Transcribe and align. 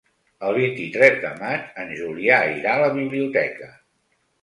El 0.47 0.55
vint-i-tres 0.55 1.19
de 1.27 1.35
maig 1.43 1.79
en 1.85 1.93
Julià 2.01 2.43
irà 2.57 2.75
a 2.75 2.83
la 2.89 2.91
biblioteca. 3.01 3.73